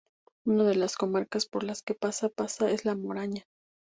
Uno 0.47 0.63
de 0.63 0.73
las 0.73 0.95
comarcas 0.97 1.45
por 1.45 1.63
los 1.63 1.83
que 1.83 1.93
pasa 1.93 2.29
pasa 2.29 2.71
es 2.71 2.85
la 2.85 2.95
Moraña. 2.95 3.45